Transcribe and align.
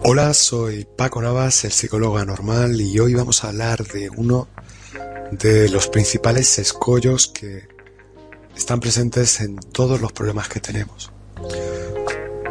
Hola, 0.00 0.32
soy 0.32 0.86
Paco 0.96 1.20
Navas, 1.20 1.64
el 1.64 1.72
psicólogo 1.72 2.18
anormal, 2.18 2.80
y 2.80 3.00
hoy 3.00 3.14
vamos 3.14 3.42
a 3.42 3.48
hablar 3.48 3.84
de 3.84 4.08
uno 4.08 4.46
de 5.32 5.68
los 5.68 5.88
principales 5.88 6.60
escollos 6.60 7.26
que 7.26 7.66
están 8.56 8.78
presentes 8.78 9.40
en 9.40 9.56
todos 9.56 10.00
los 10.00 10.12
problemas 10.12 10.48
que 10.48 10.60
tenemos. 10.60 11.10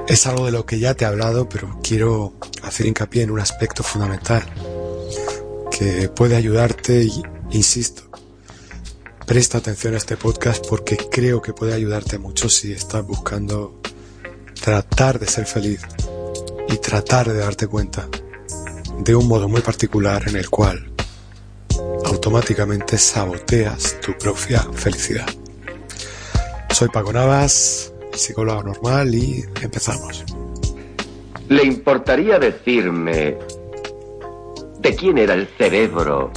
Es 0.09 0.27
algo 0.27 0.45
de 0.45 0.51
lo 0.51 0.65
que 0.65 0.77
ya 0.79 0.93
te 0.93 1.05
he 1.05 1.07
hablado, 1.07 1.47
pero 1.47 1.79
quiero 1.81 2.33
hacer 2.63 2.85
hincapié 2.85 3.23
en 3.23 3.31
un 3.31 3.39
aspecto 3.39 3.81
fundamental 3.81 4.43
que 5.71 6.09
puede 6.09 6.35
ayudarte 6.35 7.03
y, 7.03 7.23
insisto, 7.51 8.03
Presta 9.25 9.57
atención 9.57 9.93
a 9.93 9.97
este 9.97 10.15
podcast 10.15 10.65
porque 10.67 10.95
creo 10.95 11.41
que 11.41 11.51
puede 11.51 11.73
ayudarte 11.73 12.17
mucho 12.17 12.47
si 12.47 12.71
estás 12.71 13.05
buscando 13.05 13.81
tratar 14.61 15.19
de 15.19 15.27
ser 15.27 15.45
feliz 15.45 15.81
y 16.67 16.77
tratar 16.77 17.27
de 17.27 17.39
darte 17.39 17.67
cuenta 17.67 18.07
de 18.99 19.15
un 19.15 19.27
modo 19.27 19.47
muy 19.47 19.61
particular 19.61 20.23
en 20.27 20.35
el 20.35 20.49
cual 20.49 20.91
automáticamente 22.05 22.97
saboteas 22.97 23.99
tu 24.01 24.17
propia 24.17 24.61
felicidad. 24.73 25.27
Soy 26.69 26.89
Paco 26.89 27.13
Navas, 27.13 27.93
psicólogo 28.13 28.63
normal 28.63 29.13
y 29.13 29.43
empezamos. 29.61 30.25
¿Le 31.49 31.63
importaría 31.63 32.39
decirme 32.39 33.37
de 34.79 34.95
quién 34.95 35.17
era 35.17 35.33
el 35.33 35.47
cerebro 35.57 36.31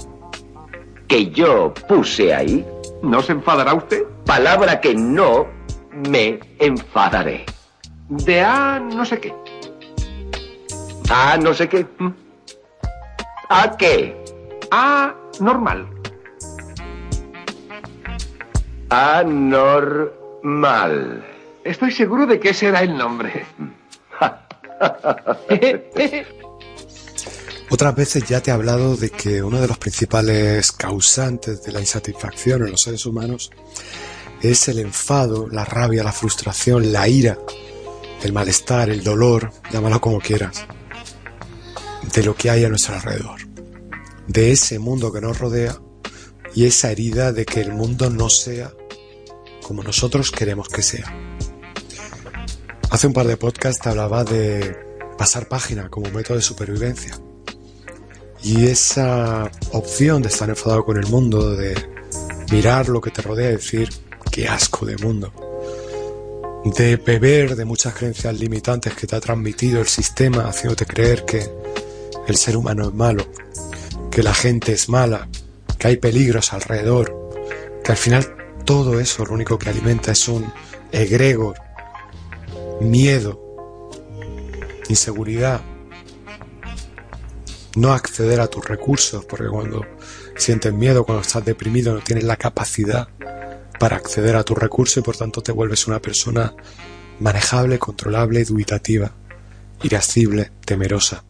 que 1.08 1.30
yo 1.30 1.74
puse 1.88 2.32
ahí? 2.32 2.64
¿No 3.02 3.22
se 3.22 3.32
enfadará 3.32 3.74
usted? 3.74 4.04
Palabra 4.24 4.80
que 4.80 4.94
no 4.94 5.46
me 6.08 6.38
enfadaré. 6.58 7.44
De 8.08 8.40
A 8.40 8.78
no 8.78 9.04
sé 9.04 9.18
qué. 9.18 9.34
A 11.12 11.36
no 11.36 11.52
sé 11.52 11.68
qué. 11.68 11.84
¿A 13.48 13.76
qué? 13.76 14.16
A 14.70 15.12
normal. 15.40 15.88
Anormal. 18.88 20.06
Estoy 21.64 21.90
seguro 21.90 22.26
de 22.26 22.38
que 22.38 22.50
ese 22.50 22.68
era 22.68 22.82
el 22.82 22.96
nombre. 22.96 23.44
Otras 27.70 27.94
veces 27.96 28.22
ya 28.28 28.40
te 28.40 28.52
he 28.52 28.54
hablado 28.54 28.96
de 28.96 29.10
que 29.10 29.42
uno 29.42 29.60
de 29.60 29.66
los 29.66 29.78
principales 29.78 30.70
causantes 30.70 31.64
de 31.64 31.72
la 31.72 31.80
insatisfacción 31.80 32.62
en 32.62 32.70
los 32.70 32.82
seres 32.82 33.04
humanos 33.04 33.50
es 34.42 34.68
el 34.68 34.78
enfado, 34.78 35.48
la 35.48 35.64
rabia, 35.64 36.04
la 36.04 36.12
frustración, 36.12 36.92
la 36.92 37.08
ira, 37.08 37.36
el 38.22 38.32
malestar, 38.32 38.90
el 38.90 39.02
dolor, 39.02 39.50
llámalo 39.72 40.00
como 40.00 40.20
quieras, 40.20 40.66
de 42.14 42.22
lo 42.22 42.34
que 42.34 42.50
hay 42.50 42.64
a 42.64 42.68
nuestro 42.68 42.94
alrededor, 42.94 43.40
de 44.26 44.52
ese 44.52 44.78
mundo 44.78 45.12
que 45.12 45.20
nos 45.20 45.38
rodea 45.38 45.78
y 46.54 46.66
esa 46.66 46.90
herida 46.90 47.32
de 47.32 47.44
que 47.44 47.60
el 47.60 47.72
mundo 47.72 48.10
no 48.10 48.28
sea 48.28 48.72
como 49.62 49.82
nosotros 49.82 50.30
queremos 50.30 50.68
que 50.68 50.82
sea. 50.82 51.14
Hace 52.90 53.06
un 53.06 53.12
par 53.12 53.26
de 53.28 53.36
podcasts 53.36 53.86
hablaba 53.86 54.24
de 54.24 54.76
pasar 55.16 55.46
página 55.46 55.88
como 55.88 56.10
método 56.10 56.38
de 56.38 56.42
supervivencia. 56.42 57.16
Y 58.42 58.66
esa 58.66 59.48
opción 59.72 60.22
de 60.22 60.28
estar 60.28 60.48
enfadado 60.48 60.84
con 60.84 60.96
el 60.96 61.06
mundo, 61.06 61.54
de 61.54 61.74
mirar 62.50 62.88
lo 62.88 63.00
que 63.00 63.10
te 63.10 63.22
rodea 63.22 63.50
y 63.50 63.56
decir, 63.56 63.88
qué 64.32 64.48
asco 64.48 64.86
de 64.86 64.96
mundo. 64.96 65.32
De 66.64 66.96
beber 66.96 67.54
de 67.54 67.64
muchas 67.64 67.94
creencias 67.94 68.34
limitantes 68.40 68.94
que 68.94 69.06
te 69.06 69.14
ha 69.14 69.20
transmitido 69.20 69.80
el 69.80 69.86
sistema, 69.86 70.48
haciéndote 70.48 70.84
creer 70.84 71.24
que 71.24 71.48
el 72.30 72.36
ser 72.36 72.56
humano 72.56 72.88
es 72.88 72.94
malo, 72.94 73.24
que 74.10 74.22
la 74.22 74.34
gente 74.34 74.72
es 74.72 74.88
mala, 74.88 75.28
que 75.78 75.88
hay 75.88 75.96
peligros 75.96 76.52
alrededor, 76.52 77.30
que 77.84 77.92
al 77.92 77.98
final 77.98 78.36
todo 78.64 79.00
eso 79.00 79.24
lo 79.24 79.34
único 79.34 79.58
que 79.58 79.68
alimenta 79.68 80.12
es 80.12 80.28
un 80.28 80.52
egregor 80.92 81.56
miedo, 82.80 83.40
inseguridad, 84.88 85.60
no 87.76 87.92
acceder 87.92 88.40
a 88.40 88.48
tus 88.48 88.64
recursos, 88.64 89.24
porque 89.24 89.48
cuando 89.48 89.86
sientes 90.36 90.72
miedo, 90.72 91.04
cuando 91.04 91.22
estás 91.22 91.44
deprimido, 91.44 91.94
no 91.94 92.00
tienes 92.00 92.24
la 92.24 92.36
capacidad 92.36 93.08
para 93.78 93.96
acceder 93.96 94.36
a 94.36 94.44
tus 94.44 94.58
recursos 94.58 94.98
y 94.98 95.02
por 95.02 95.16
tanto 95.16 95.42
te 95.42 95.52
vuelves 95.52 95.86
una 95.86 96.00
persona 96.00 96.54
manejable, 97.20 97.78
controlable, 97.78 98.44
dubitativa, 98.44 99.12
irascible, 99.82 100.52
temerosa. 100.64 101.24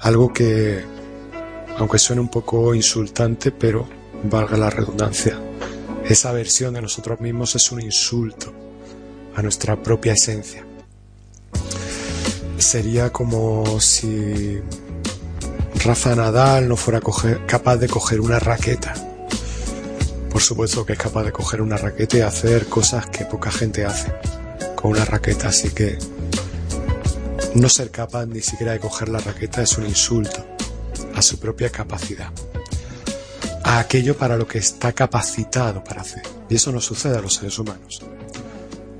Algo 0.00 0.32
que, 0.32 0.82
aunque 1.78 1.98
suene 1.98 2.20
un 2.20 2.28
poco 2.28 2.74
insultante, 2.74 3.52
pero 3.52 3.86
valga 4.24 4.56
la 4.56 4.70
redundancia, 4.70 5.38
esa 6.04 6.32
versión 6.32 6.74
de 6.74 6.82
nosotros 6.82 7.20
mismos 7.20 7.54
es 7.54 7.70
un 7.70 7.80
insulto 7.82 8.52
a 9.36 9.42
nuestra 9.42 9.80
propia 9.82 10.14
esencia. 10.14 10.64
Sería 12.58 13.10
como 13.10 13.80
si 13.80 14.58
Rafa 15.84 16.14
Nadal 16.14 16.68
no 16.68 16.76
fuera 16.76 17.00
capaz 17.46 17.76
de 17.76 17.88
coger 17.88 18.20
una 18.20 18.38
raqueta. 18.38 18.94
Por 20.30 20.42
supuesto 20.42 20.84
que 20.84 20.94
es 20.94 20.98
capaz 20.98 21.24
de 21.24 21.32
coger 21.32 21.62
una 21.62 21.76
raqueta 21.76 22.18
y 22.18 22.20
hacer 22.20 22.66
cosas 22.66 23.06
que 23.06 23.24
poca 23.24 23.50
gente 23.50 23.84
hace 23.84 24.12
con 24.76 24.92
una 24.92 25.04
raqueta, 25.04 25.48
así 25.48 25.70
que 25.70 25.98
no 27.54 27.68
ser 27.68 27.90
capaz 27.90 28.26
ni 28.26 28.40
siquiera 28.40 28.72
de 28.72 28.80
coger 28.80 29.08
la 29.08 29.18
raqueta 29.18 29.62
es 29.62 29.76
un 29.76 29.86
insulto 29.86 30.44
a 31.14 31.22
su 31.22 31.38
propia 31.38 31.70
capacidad, 31.70 32.30
a 33.64 33.80
aquello 33.80 34.16
para 34.16 34.36
lo 34.36 34.46
que 34.46 34.58
está 34.58 34.92
capacitado 34.92 35.82
para 35.82 36.02
hacer. 36.02 36.22
Y 36.48 36.56
eso 36.56 36.72
no 36.72 36.80
sucede 36.80 37.18
a 37.18 37.20
los 37.20 37.34
seres 37.34 37.58
humanos. 37.58 38.02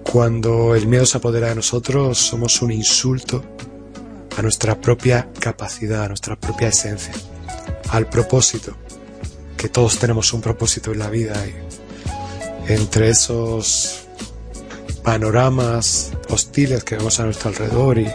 Cuando 0.03 0.75
el 0.75 0.87
miedo 0.87 1.07
se 1.07 1.19
apodera 1.19 1.49
de 1.49 1.55
nosotros, 1.55 2.19
somos 2.19 2.61
un 2.63 2.73
insulto 2.73 3.45
a 4.37 4.43
nuestra 4.43 4.81
propia 4.81 5.29
capacidad, 5.39 6.05
a 6.05 6.09
nuestra 6.09 6.37
propia 6.37 6.69
esencia, 6.69 7.13
al 7.91 8.09
propósito, 8.09 8.77
que 9.57 9.69
todos 9.69 9.99
tenemos 9.99 10.33
un 10.33 10.41
propósito 10.41 10.93
en 10.93 10.99
la 10.99 11.11
vida 11.11 11.35
y 11.47 12.73
entre 12.73 13.11
esos 13.11 14.07
panoramas 15.03 16.13
hostiles 16.29 16.85
que 16.85 16.97
vemos 16.97 17.21
a 17.21 17.25
nuestro 17.25 17.51
alrededor 17.51 17.99
y 17.99 18.07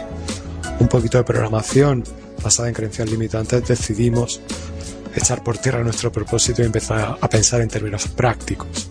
un 0.78 0.88
poquito 0.88 1.18
de 1.18 1.24
programación 1.24 2.04
basada 2.42 2.68
en 2.68 2.74
creencias 2.74 3.10
limitantes, 3.10 3.66
decidimos 3.66 4.40
echar 5.14 5.42
por 5.42 5.58
tierra 5.58 5.82
nuestro 5.82 6.12
propósito 6.12 6.62
y 6.62 6.66
empezar 6.66 7.18
a 7.20 7.28
pensar 7.28 7.60
en 7.60 7.68
términos 7.68 8.08
prácticos. 8.08 8.90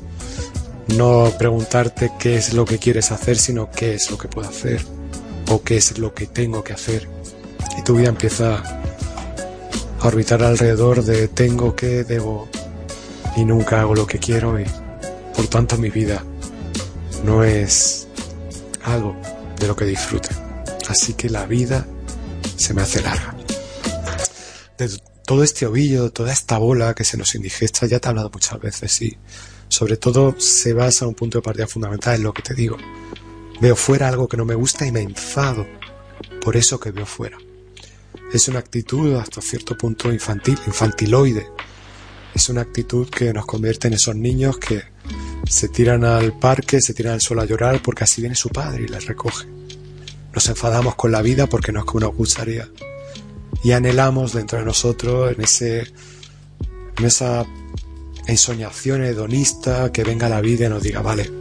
No 0.98 1.32
preguntarte 1.38 2.12
qué 2.20 2.38
es 2.38 2.54
lo 2.54 2.66
que 2.66 2.78
quieres 2.78 3.12
hacer, 3.12 3.38
sino 3.38 3.70
qué 3.72 3.96
es 3.96 4.10
lo 4.12 4.18
que 4.18 4.28
puedo 4.28 4.48
hacer 4.48 4.82
o 5.50 5.62
qué 5.62 5.78
es 5.78 5.98
lo 5.98 6.14
que 6.14 6.28
tengo 6.28 6.64
que 6.64 6.74
hacer. 6.74 7.08
Y 7.78 7.84
tu 7.84 7.96
vida 7.96 8.10
empieza 8.10 8.58
a 10.00 10.08
orbitar 10.08 10.44
alrededor 10.44 11.04
de 11.04 11.28
tengo 11.28 11.76
que, 11.76 12.04
debo 12.04 12.48
y 13.36 13.46
nunca 13.46 13.82
hago 13.82 13.96
lo 13.96 14.08
que 14.08 14.20
quiero 14.20 14.60
y 14.60 14.66
por 15.36 15.48
tanto 15.48 15.78
mi 15.78 15.90
vida 15.90 16.24
no 17.26 17.44
es 17.44 18.08
algo 18.84 19.16
de 19.60 19.68
lo 19.68 19.76
que 19.76 19.86
disfrute. 19.86 20.45
Así 20.88 21.14
que 21.14 21.30
la 21.30 21.46
vida 21.46 21.86
se 22.56 22.74
me 22.74 22.82
hace 22.82 23.02
larga. 23.02 23.36
De 24.78 24.90
todo 25.26 25.44
este 25.44 25.66
ovillo, 25.66 26.12
toda 26.12 26.32
esta 26.32 26.58
bola 26.58 26.94
que 26.94 27.04
se 27.04 27.18
nos 27.18 27.34
indigesta, 27.36 27.88
ya 27.88 28.00
te 28.00 28.08
he 28.08 28.10
hablado 28.10 28.30
muchas 28.32 28.60
veces 28.60 29.02
y 29.02 29.18
sobre 29.68 29.98
todo 29.98 30.36
se 30.38 30.74
basa 30.74 31.06
en 31.06 31.10
un 31.10 31.16
punto 31.16 31.40
de 31.40 31.42
partida 31.42 31.68
fundamental 31.68 32.16
en 32.16 32.24
lo 32.24 32.34
que 32.34 32.44
te 32.44 32.54
digo. 32.54 32.78
Veo 33.60 33.76
fuera 33.76 34.08
algo 34.08 34.28
que 34.28 34.38
no 34.38 34.46
me 34.46 34.56
gusta 34.56 34.86
y 34.86 34.92
me 34.92 35.02
enfado 35.02 35.66
por 36.42 36.56
eso 36.56 36.80
que 36.80 36.92
veo 36.92 37.06
fuera. 37.06 37.38
Es 38.32 38.48
una 38.48 38.60
actitud 38.60 39.16
hasta 39.16 39.42
cierto 39.42 39.78
punto 39.78 40.12
infantil, 40.12 40.60
infantiloide. 40.68 41.48
Es 42.34 42.50
una 42.50 42.62
actitud 42.62 43.10
que 43.10 43.34
nos 43.34 43.46
convierte 43.46 43.88
en 43.88 43.94
esos 43.94 44.16
niños 44.16 44.58
que 44.58 44.84
se 45.50 45.70
tiran 45.70 46.04
al 46.04 46.38
parque, 46.38 46.82
se 46.82 46.94
tiran 46.94 47.14
al 47.14 47.22
suelo 47.22 47.42
a 47.42 47.46
llorar 47.46 47.82
porque 47.82 48.04
así 48.04 48.22
viene 48.22 48.36
su 48.36 48.50
padre 48.50 48.84
y 48.84 48.88
les 48.88 49.06
recoge. 49.06 49.55
Nos 50.36 50.48
enfadamos 50.50 50.96
con 50.96 51.12
la 51.12 51.22
vida 51.22 51.48
porque 51.48 51.72
no 51.72 51.80
es 51.80 51.86
como 51.86 52.02
nos 52.02 52.16
gustaría. 52.16 52.70
y 53.64 53.72
anhelamos 53.72 54.34
dentro 54.34 54.60
de 54.60 54.66
nosotros 54.66 55.34
en 55.34 55.42
ese 55.42 55.92
en 56.98 57.06
esa 57.06 57.46
ensoñación 58.28 59.04
hedonista 59.04 59.92
que 59.92 60.04
venga 60.04 60.30
la 60.30 60.42
vida 60.42 60.66
y 60.66 60.70
nos 60.70 60.84
diga, 60.84 61.02
vale, 61.02 61.32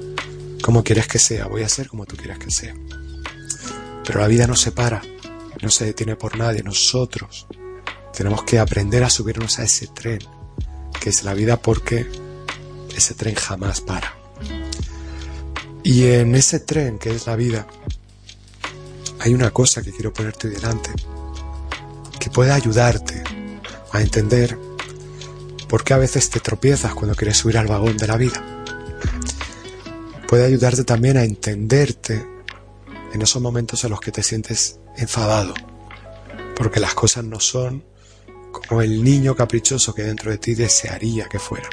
como 0.62 0.82
quieres 0.82 1.06
que 1.06 1.19
sea, 1.19 1.46
voy 1.46 1.62
a 1.62 1.69
ser 1.69 1.88
como 1.88 2.06
tú 2.06 2.17
quieres 2.17 2.38
que 2.38 2.50
sea. 2.50 2.75
Pero 4.05 4.20
la 4.20 4.26
vida 4.26 4.46
no 4.46 4.56
se 4.56 4.73
para, 4.73 5.02
no 5.62 5.70
se 5.70 5.87
detiene 5.87 6.17
por 6.17 6.37
nadie, 6.37 6.62
nosotros 6.62 7.46
tenemos 8.17 8.44
que 8.44 8.58
aprender 8.58 9.02
a 9.02 9.11
subirnos 9.11 9.58
a 9.58 9.64
ese 9.64 9.87
tren, 9.88 10.20
que 11.00 11.11
es 11.11 11.25
la 11.25 11.35
vida 11.35 11.61
porque 11.61 12.06
ese 12.96 13.14
tren 13.14 13.35
jamás 13.35 13.81
para. 13.81 14.14
Y 15.82 16.05
en 16.05 16.35
ese 16.35 16.61
tren 16.61 16.99
que 16.99 17.14
es 17.14 17.26
la 17.26 17.37
vida, 17.37 17.67
hay 19.24 19.32
una 19.32 19.50
cosa 19.52 19.80
que 19.80 19.90
quiero 19.90 20.12
ponerte 20.12 20.50
delante, 20.50 20.90
que 22.20 22.28
puede 22.28 22.52
ayudarte 22.52 23.24
a 23.90 24.02
entender 24.02 24.58
por 25.66 25.82
qué 25.82 25.94
a 25.94 25.96
veces 25.98 26.28
te 26.28 26.40
tropiezas 26.40 26.92
cuando 26.94 27.16
quieres 27.16 27.38
subir 27.38 27.56
al 27.56 27.66
vagón 27.66 27.96
de 27.96 28.06
la 28.06 28.18
vida. 28.18 28.44
Puede 30.28 30.44
ayudarte 30.44 30.84
también 30.84 31.16
a 31.16 31.24
entenderte 31.24 32.22
en 33.14 33.22
esos 33.22 33.40
momentos 33.40 33.82
en 33.84 33.92
los 33.92 34.00
que 34.00 34.12
te 34.12 34.22
sientes 34.22 34.78
enfadado, 34.98 35.54
porque 36.54 36.78
las 36.78 36.92
cosas 36.92 37.24
no 37.24 37.40
son 37.40 37.82
como 38.52 38.82
el 38.82 39.02
niño 39.02 39.34
caprichoso 39.34 39.94
que 39.94 40.02
dentro 40.02 40.30
de 40.32 40.36
ti 40.36 40.54
desearía 40.54 41.30
que 41.30 41.38
fuera. 41.38 41.70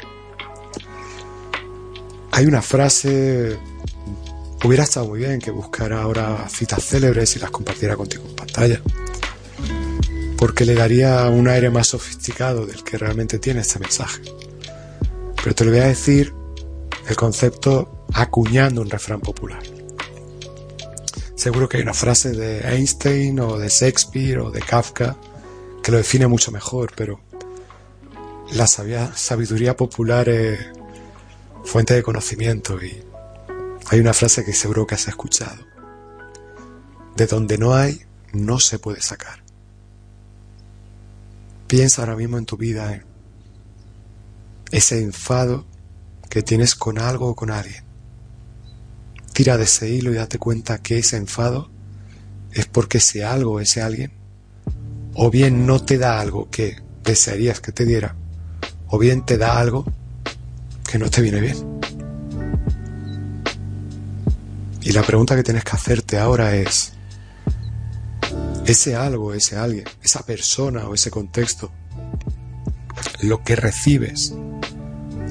Hay 2.30 2.46
una 2.46 2.62
frase, 2.62 3.58
hubiera 4.64 4.84
estado 4.84 5.06
muy 5.06 5.18
bien 5.20 5.40
que 5.40 5.50
buscara 5.50 6.02
ahora 6.02 6.48
citas 6.48 6.84
célebres 6.84 7.36
y 7.36 7.40
las 7.40 7.50
compartiera 7.50 7.96
contigo 7.96 8.24
en 8.28 8.36
pantalla, 8.36 8.80
porque 10.36 10.64
le 10.64 10.74
daría 10.74 11.28
un 11.28 11.48
aire 11.48 11.70
más 11.70 11.88
sofisticado 11.88 12.66
del 12.66 12.82
que 12.84 12.98
realmente 12.98 13.38
tiene 13.38 13.60
este 13.60 13.78
mensaje. 13.78 14.22
Pero 15.42 15.54
te 15.54 15.64
lo 15.64 15.70
voy 15.72 15.80
a 15.80 15.86
decir 15.86 16.32
el 17.08 17.16
concepto 17.16 18.06
acuñando 18.14 18.80
un 18.80 18.90
refrán 18.90 19.20
popular. 19.20 19.62
Seguro 21.34 21.68
que 21.68 21.78
hay 21.78 21.82
una 21.82 21.94
frase 21.94 22.30
de 22.30 22.60
Einstein 22.60 23.40
o 23.40 23.58
de 23.58 23.68
Shakespeare 23.68 24.38
o 24.38 24.50
de 24.50 24.60
Kafka 24.60 25.16
que 25.82 25.90
lo 25.90 25.98
define 25.98 26.28
mucho 26.28 26.52
mejor, 26.52 26.92
pero 26.94 27.20
la 28.52 28.68
sabiduría 28.68 29.76
popular 29.76 30.28
es 30.28 30.60
fuente 31.64 31.94
de 31.94 32.02
conocimiento 32.02 32.80
y 32.82 33.02
hay 33.90 34.00
una 34.00 34.12
frase 34.12 34.44
que 34.44 34.52
seguro 34.52 34.86
que 34.86 34.94
has 34.94 35.08
escuchado. 35.08 35.64
De 37.16 37.26
donde 37.26 37.58
no 37.58 37.74
hay, 37.74 38.02
no 38.32 38.58
se 38.58 38.78
puede 38.78 39.02
sacar. 39.02 39.42
Piensa 41.66 42.02
ahora 42.02 42.16
mismo 42.16 42.38
en 42.38 42.46
tu 42.46 42.56
vida 42.56 42.94
en 42.94 43.04
ese 44.70 45.00
enfado 45.02 45.66
que 46.28 46.42
tienes 46.42 46.74
con 46.74 46.98
algo 46.98 47.28
o 47.28 47.36
con 47.36 47.50
alguien. 47.50 47.84
Tira 49.32 49.56
de 49.56 49.64
ese 49.64 49.88
hilo 49.90 50.12
y 50.12 50.16
date 50.16 50.38
cuenta 50.38 50.78
que 50.78 50.98
ese 50.98 51.16
enfado 51.16 51.70
es 52.52 52.66
porque 52.66 52.98
ese 52.98 53.24
algo, 53.24 53.60
ese 53.60 53.82
alguien, 53.82 54.12
o 55.14 55.30
bien 55.30 55.66
no 55.66 55.82
te 55.82 55.98
da 55.98 56.20
algo 56.20 56.50
que 56.50 56.76
desearías 57.04 57.60
que 57.60 57.72
te 57.72 57.84
diera, 57.84 58.16
o 58.88 58.98
bien 58.98 59.24
te 59.24 59.38
da 59.38 59.58
algo 59.58 59.84
que 60.90 60.98
no 60.98 61.10
te 61.10 61.22
viene 61.22 61.40
bien. 61.40 61.81
Y 64.82 64.92
la 64.92 65.02
pregunta 65.02 65.36
que 65.36 65.44
tienes 65.44 65.64
que 65.64 65.70
hacerte 65.70 66.18
ahora 66.18 66.56
es, 66.56 66.92
ese 68.66 68.96
algo, 68.96 69.32
ese 69.32 69.56
alguien, 69.56 69.84
esa 70.02 70.24
persona 70.26 70.88
o 70.88 70.94
ese 70.94 71.10
contexto, 71.10 71.70
lo 73.20 73.42
que 73.44 73.54
recibes 73.54 74.34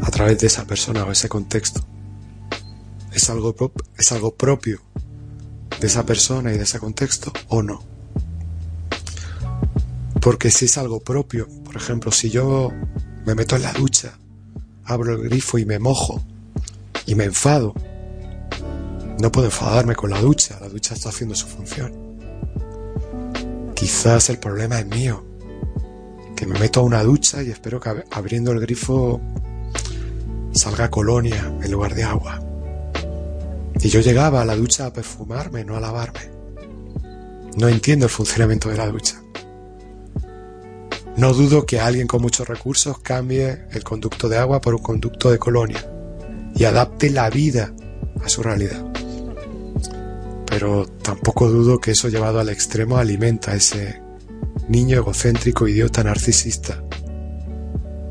a 0.01 0.09
través 0.09 0.39
de 0.39 0.47
esa 0.47 0.65
persona 0.65 1.03
o 1.03 1.11
ese 1.11 1.27
contexto, 1.27 1.81
es 3.13 3.29
algo, 3.29 3.53
es 3.97 4.11
algo 4.13 4.35
propio 4.35 4.81
de 5.81 5.87
esa 5.87 6.05
persona 6.05 6.53
y 6.53 6.57
de 6.57 6.63
ese 6.63 6.79
contexto 6.79 7.33
o 7.49 7.61
no. 7.61 7.83
Porque 10.21 10.49
si 10.49 10.65
es 10.65 10.77
algo 10.77 11.01
propio, 11.01 11.49
por 11.65 11.75
ejemplo, 11.75 12.11
si 12.11 12.29
yo 12.29 12.71
me 13.25 13.35
meto 13.35 13.57
en 13.57 13.63
la 13.63 13.73
ducha, 13.73 14.17
abro 14.85 15.15
el 15.15 15.23
grifo 15.23 15.57
y 15.57 15.65
me 15.65 15.79
mojo 15.79 16.23
y 17.05 17.15
me 17.15 17.25
enfado, 17.25 17.73
no 19.19 19.31
puedo 19.31 19.47
enfadarme 19.47 19.95
con 19.95 20.09
la 20.09 20.21
ducha, 20.21 20.57
la 20.59 20.69
ducha 20.69 20.93
está 20.93 21.09
haciendo 21.09 21.35
su 21.35 21.47
función. 21.47 21.93
Quizás 23.75 24.29
el 24.29 24.37
problema 24.37 24.79
es 24.79 24.85
mío, 24.87 25.23
que 26.35 26.45
me 26.45 26.59
meto 26.59 26.79
a 26.79 26.83
una 26.83 27.03
ducha 27.03 27.41
y 27.43 27.49
espero 27.49 27.79
que 27.79 28.03
abriendo 28.11 28.51
el 28.51 28.59
grifo 28.59 29.21
salga 30.53 30.89
colonia 30.89 31.53
en 31.61 31.71
lugar 31.71 31.95
de 31.95 32.03
agua. 32.03 32.39
Y 33.79 33.89
yo 33.89 33.99
llegaba 34.01 34.41
a 34.41 34.45
la 34.45 34.55
ducha 34.55 34.85
a 34.85 34.93
perfumarme, 34.93 35.63
no 35.63 35.75
a 35.75 35.79
lavarme. 35.79 36.29
No 37.57 37.67
entiendo 37.67 38.05
el 38.05 38.11
funcionamiento 38.11 38.69
de 38.69 38.77
la 38.77 38.87
ducha. 38.87 39.21
No 41.17 41.33
dudo 41.33 41.65
que 41.65 41.79
alguien 41.79 42.07
con 42.07 42.21
muchos 42.21 42.47
recursos 42.47 42.99
cambie 42.99 43.65
el 43.71 43.83
conducto 43.83 44.29
de 44.29 44.37
agua 44.37 44.61
por 44.61 44.75
un 44.75 44.81
conducto 44.81 45.29
de 45.31 45.37
colonia 45.37 45.85
y 46.55 46.63
adapte 46.63 47.09
la 47.09 47.29
vida 47.29 47.73
a 48.23 48.29
su 48.29 48.43
realidad. 48.43 48.90
Pero 50.51 50.85
tampoco 50.85 51.49
dudo 51.49 51.79
que 51.79 51.91
eso 51.91 52.09
llevado 52.09 52.39
al 52.39 52.49
extremo 52.49 52.97
alimenta 52.97 53.53
a 53.53 53.55
ese 53.55 53.99
niño 54.67 54.97
egocéntrico, 54.97 55.67
idiota, 55.67 56.03
narcisista 56.03 56.83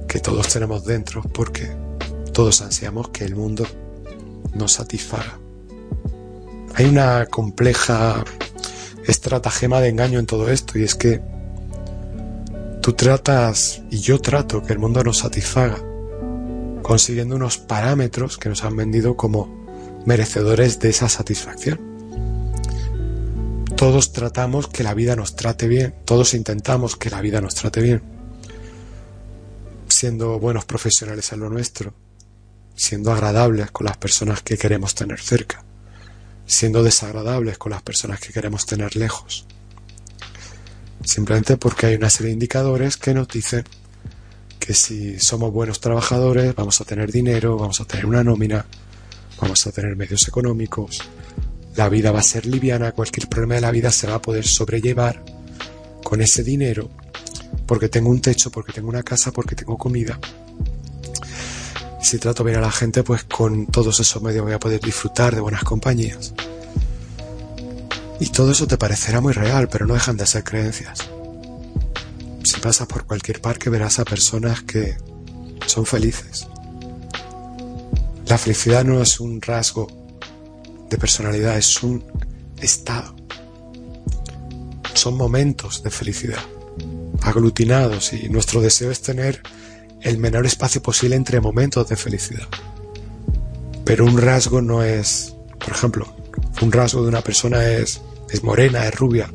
que 0.09 0.19
todos 0.19 0.49
tenemos 0.49 0.85
dentro 0.85 1.23
porque 1.23 1.71
todos 2.33 2.63
ansiamos 2.63 3.11
que 3.11 3.25
el 3.25 3.37
mundo 3.37 3.65
nos 4.55 4.73
satisfaga. 4.73 5.39
Hay 6.75 6.87
una 6.87 7.27
compleja 7.27 8.25
estratagema 9.07 9.81
de 9.81 9.91
engaño 9.91 10.19
en 10.19 10.27
todo 10.27 10.51
esto 10.51 10.77
y 10.77 10.83
es 10.83 10.97
que 10.97 11.23
Tú 12.81 12.95
tratas 12.95 13.83
y 13.91 13.99
yo 13.99 14.19
trato 14.23 14.63
que 14.63 14.73
el 14.73 14.79
mundo 14.79 15.05
nos 15.05 15.19
satisfaga, 15.19 15.77
consiguiendo 16.83 17.37
unos 17.37 17.59
parámetros 17.59 18.39
que 18.39 18.49
nos 18.49 18.65
han 18.65 18.75
vendido 18.75 19.19
como 19.19 19.67
merecedores 20.07 20.79
de 20.79 20.89
esa 20.89 21.11
satisfacción. 21.11 21.90
Todos 23.81 24.13
tratamos 24.13 24.69
que 24.69 24.83
la 24.83 24.93
vida 24.93 25.17
nos 25.17 25.37
trate 25.37 25.67
bien, 25.67 25.95
todos 26.05 26.35
intentamos 26.35 26.97
que 26.97 27.09
la 27.09 27.23
vida 27.23 27.41
nos 27.41 27.55
trate 27.55 27.81
bien, 27.81 28.03
siendo 29.89 30.39
buenos 30.39 30.67
profesionales 30.67 31.33
en 31.33 31.41
lo 31.41 31.49
nuestro, 31.49 31.95
siendo 32.77 33.11
agradables 33.11 33.71
con 33.71 33.87
las 33.87 33.97
personas 33.97 34.43
que 34.43 34.59
queremos 34.59 34.95
tener 34.95 35.19
cerca, 35.19 35.65
siendo 36.45 36.83
desagradables 36.83 37.57
con 37.57 37.73
las 37.73 37.81
personas 37.81 38.21
que 38.21 38.35
queremos 38.35 38.67
tener 38.67 38.97
lejos. 38.97 39.47
Simplemente 41.03 41.57
porque 41.57 41.87
hay 41.87 41.95
una 41.95 42.11
serie 42.11 42.27
de 42.27 42.35
indicadores 42.35 42.99
que 42.99 43.15
nos 43.15 43.29
dicen 43.29 43.65
que 44.59 44.75
si 44.75 45.19
somos 45.19 45.55
buenos 45.55 45.81
trabajadores 45.81 46.55
vamos 46.55 46.83
a 46.83 46.85
tener 46.85 47.11
dinero, 47.11 47.57
vamos 47.57 47.81
a 47.81 47.87
tener 47.87 48.05
una 48.05 48.23
nómina, 48.23 48.67
vamos 49.41 49.67
a 49.67 49.73
tener 49.73 49.97
medios 49.97 50.29
económicos, 50.29 51.01
la 51.77 51.89
vida 51.89 52.13
va 52.13 52.21
a 52.21 52.23
ser 52.23 52.47
liviana, 52.47 52.93
cualquier 52.93 53.29
problema 53.29 53.55
de 53.57 53.61
la 53.61 53.71
vida 53.71 53.91
se 53.91 54.07
va 54.07 54.17
a 54.17 54.23
poder 54.23 54.47
sobrellevar 54.47 55.23
con 56.03 56.21
ese 56.21 56.43
dinero, 56.43 56.91
porque 57.67 57.89
tengo 57.89 58.11
un 58.11 58.21
techo, 58.21 58.51
porque 58.51 58.73
tengo 58.73 58.89
una 58.89 59.03
casa, 59.03 59.31
porque 59.31 59.55
tengo 59.55 59.79
comida. 59.79 60.19
Si 62.03 62.19
trato 62.19 62.43
bien 62.43 62.57
a 62.57 62.63
la 62.63 62.73
gente, 62.73 63.03
pues 63.03 63.25
con 63.25 63.67
todos 63.67 64.01
esos 64.01 64.23
medios 64.23 64.45
voy 64.45 64.55
a 64.55 64.59
poder 64.59 64.81
disfrutar 64.81 65.35
de 65.35 65.41
buenas 65.41 65.65
compañías. 65.65 66.35
Y 68.19 68.27
todo 68.31 68.53
eso 68.53 68.67
te 68.67 68.77
parecerá 68.77 69.21
muy 69.21 69.33
real, 69.33 69.69
pero 69.69 69.87
no 69.87 69.95
dejan 69.95 70.17
de 70.17 70.27
ser 70.27 70.45
creencias. 70.45 71.09
Si 72.43 72.59
pasas 72.61 72.87
por 72.87 73.07
cualquier 73.07 73.41
parque 73.41 73.71
verás 73.71 73.99
a 73.99 74.05
personas 74.05 74.63
que 74.63 74.97
son 75.67 75.87
felices. 75.87 76.47
La 78.27 78.39
felicidad 78.39 78.85
no 78.85 79.01
es 79.01 79.21
un 79.21 79.41
rasgo 79.41 80.00
de 80.91 80.99
personalidad, 80.99 81.57
es 81.57 81.83
un 81.83 82.05
estado. 82.61 83.15
Son 84.93 85.17
momentos 85.17 85.83
de 85.83 85.91
felicidad, 85.91 86.41
aglutinados, 87.23 88.13
y 88.13 88.29
nuestro 88.29 88.61
deseo 88.61 88.91
es 88.91 89.01
tener 89.01 89.41
el 90.03 90.19
menor 90.19 90.45
espacio 90.45 90.83
posible 90.83 91.17
entre 91.17 91.41
momentos 91.41 91.89
de 91.89 91.97
felicidad. 91.97 92.47
Pero 93.85 94.05
un 94.05 94.19
rasgo 94.19 94.61
no 94.61 94.83
es, 94.83 95.35
por 95.59 95.71
ejemplo, 95.71 96.15
un 96.61 96.73
rasgo 96.73 97.03
de 97.03 97.09
una 97.09 97.23
persona 97.23 97.65
es 97.67 98.03
es 98.33 98.45
morena, 98.45 98.87
es 98.87 98.95
rubia. 98.95 99.33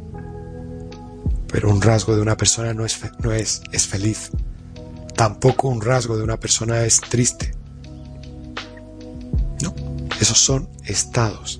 Pero 1.51 1.69
un 1.69 1.81
rasgo 1.81 2.15
de 2.15 2.21
una 2.21 2.37
persona 2.37 2.73
no 2.73 2.85
es, 2.85 2.99
no 3.19 3.31
es, 3.31 3.61
es 3.71 3.87
feliz. 3.87 4.31
Tampoco 5.15 5.69
un 5.69 5.81
rasgo 5.81 6.17
de 6.17 6.23
una 6.23 6.37
persona 6.37 6.83
es 6.83 7.01
triste. 7.01 7.54
Esos 10.25 10.39
son 10.39 10.67
estados. 10.85 11.59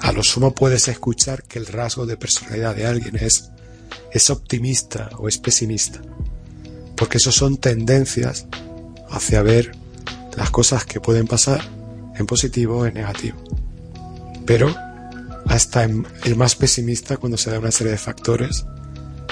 A 0.00 0.12
lo 0.12 0.22
sumo 0.22 0.54
puedes 0.54 0.86
escuchar 0.86 1.42
que 1.42 1.58
el 1.58 1.66
rasgo 1.66 2.06
de 2.06 2.16
personalidad 2.16 2.76
de 2.76 2.86
alguien 2.86 3.16
es 3.16 3.50
es 4.12 4.30
optimista 4.30 5.10
o 5.18 5.26
es 5.26 5.38
pesimista. 5.38 6.00
Porque 6.96 7.16
eso 7.16 7.32
son 7.32 7.56
tendencias 7.56 8.46
hacia 9.10 9.42
ver 9.42 9.72
las 10.36 10.50
cosas 10.50 10.84
que 10.84 11.00
pueden 11.00 11.26
pasar 11.26 11.62
en 12.14 12.26
positivo 12.26 12.78
o 12.78 12.86
en 12.86 12.94
negativo. 12.94 13.42
Pero 14.46 14.72
hasta 15.46 15.82
el 15.82 16.36
más 16.36 16.54
pesimista, 16.54 17.16
cuando 17.16 17.38
se 17.38 17.50
da 17.50 17.58
una 17.58 17.72
serie 17.72 17.90
de 17.90 17.98
factores, 17.98 18.66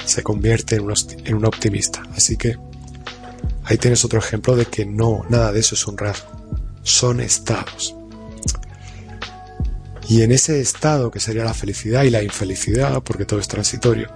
se 0.03 0.21
convierte 0.21 0.75
en 0.75 1.33
un 1.33 1.45
optimista. 1.45 2.03
Así 2.13 2.35
que 2.35 2.57
ahí 3.63 3.77
tienes 3.77 4.03
otro 4.03 4.19
ejemplo 4.19 4.57
de 4.57 4.65
que 4.65 4.85
no, 4.85 5.25
nada 5.29 5.53
de 5.53 5.61
eso 5.61 5.75
es 5.75 5.87
un 5.87 5.97
rasgo. 5.97 6.27
Son 6.83 7.21
estados. 7.21 7.95
Y 10.09 10.23
en 10.23 10.31
ese 10.31 10.59
estado, 10.59 11.11
que 11.11 11.19
sería 11.19 11.45
la 11.45 11.53
felicidad 11.53 12.01
y 12.01 12.09
la 12.09 12.23
infelicidad, 12.23 13.03
porque 13.03 13.25
todo 13.25 13.39
es 13.39 13.47
transitorio, 13.47 14.09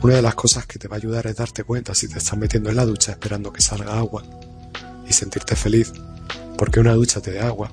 una 0.00 0.14
de 0.14 0.22
las 0.22 0.36
cosas 0.36 0.64
que 0.64 0.78
te 0.78 0.86
va 0.86 0.94
a 0.94 0.98
ayudar 0.98 1.26
es 1.26 1.34
darte 1.34 1.64
cuenta 1.64 1.92
si 1.92 2.06
te 2.06 2.18
estás 2.18 2.38
metiendo 2.38 2.70
en 2.70 2.76
la 2.76 2.84
ducha 2.84 3.10
esperando 3.10 3.52
que 3.52 3.60
salga 3.60 3.98
agua 3.98 4.22
y 5.08 5.12
sentirte 5.12 5.56
feliz 5.56 5.92
porque 6.56 6.78
una 6.78 6.94
ducha 6.94 7.20
te 7.20 7.32
da 7.32 7.48
agua. 7.48 7.72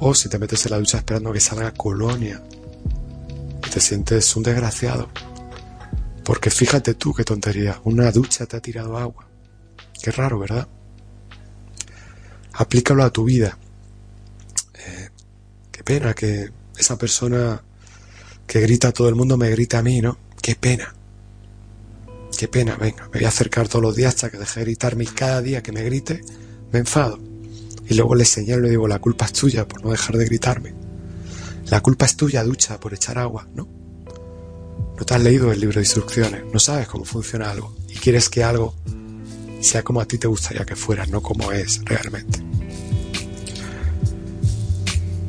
O 0.00 0.14
si 0.14 0.28
te 0.28 0.38
metes 0.38 0.66
en 0.66 0.72
la 0.72 0.78
ducha 0.78 0.98
esperando 0.98 1.32
que 1.32 1.40
salga 1.40 1.72
colonia 1.72 2.42
y 3.66 3.70
te 3.70 3.80
sientes 3.80 4.36
un 4.36 4.42
desgraciado. 4.42 5.08
Porque 6.22 6.50
fíjate 6.50 6.92
tú 6.92 7.14
qué 7.14 7.24
tontería, 7.24 7.80
una 7.84 8.10
ducha 8.10 8.44
te 8.44 8.58
ha 8.58 8.60
tirado 8.60 8.98
agua. 8.98 9.26
Qué 10.02 10.10
raro, 10.10 10.38
¿verdad? 10.38 10.68
Aplícalo 12.52 13.04
a 13.04 13.10
tu 13.10 13.24
vida. 13.24 13.56
Pena 15.84 16.14
que 16.14 16.50
esa 16.76 16.96
persona 16.96 17.62
que 18.46 18.60
grita 18.60 18.88
a 18.88 18.92
todo 18.92 19.08
el 19.08 19.14
mundo 19.14 19.36
me 19.36 19.50
grita 19.50 19.78
a 19.78 19.82
mí, 19.82 20.00
¿no? 20.00 20.18
Qué 20.40 20.54
pena. 20.54 20.94
Qué 22.36 22.48
pena, 22.48 22.76
venga, 22.76 23.04
me 23.04 23.20
voy 23.20 23.24
a 23.24 23.28
acercar 23.28 23.68
todos 23.68 23.82
los 23.82 23.94
días 23.94 24.14
hasta 24.14 24.30
que 24.30 24.38
deje 24.38 24.60
de 24.60 24.66
gritarme 24.66 25.04
y 25.04 25.06
cada 25.06 25.40
día 25.40 25.62
que 25.62 25.72
me 25.72 25.82
grite 25.84 26.20
me 26.72 26.80
enfado. 26.80 27.18
Y 27.88 27.94
luego 27.94 28.14
le 28.14 28.24
señalo 28.24 28.66
y 28.66 28.70
digo, 28.70 28.88
la 28.88 28.98
culpa 28.98 29.26
es 29.26 29.32
tuya 29.32 29.68
por 29.68 29.84
no 29.84 29.90
dejar 29.90 30.16
de 30.16 30.24
gritarme. 30.24 30.74
La 31.66 31.80
culpa 31.80 32.06
es 32.06 32.16
tuya, 32.16 32.42
ducha, 32.42 32.80
por 32.80 32.92
echar 32.92 33.18
agua, 33.18 33.46
¿no? 33.54 33.68
No 34.98 35.04
te 35.04 35.14
has 35.14 35.22
leído 35.22 35.52
el 35.52 35.60
libro 35.60 35.76
de 35.76 35.82
instrucciones, 35.86 36.42
no 36.52 36.58
sabes 36.58 36.88
cómo 36.88 37.04
funciona 37.04 37.50
algo 37.50 37.74
y 37.88 37.94
quieres 37.94 38.28
que 38.28 38.44
algo 38.44 38.74
sea 39.60 39.82
como 39.82 40.00
a 40.00 40.04
ti 40.04 40.18
te 40.18 40.28
gustaría 40.28 40.64
que 40.64 40.76
fuera, 40.76 41.06
no 41.06 41.22
como 41.22 41.50
es 41.52 41.80
realmente. 41.84 42.53